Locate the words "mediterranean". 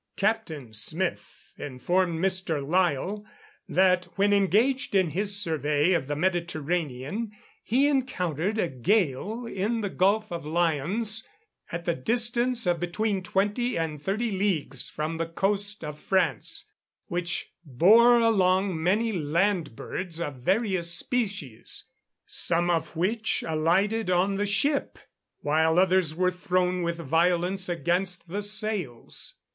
6.15-7.31